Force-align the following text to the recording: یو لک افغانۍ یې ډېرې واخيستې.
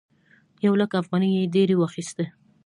یو 0.65 0.73
لک 0.81 0.91
افغانۍ 1.01 1.29
یې 1.37 1.51
ډېرې 1.55 1.75
واخيستې. 1.77 2.25